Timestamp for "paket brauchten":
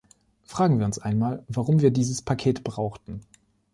2.23-3.21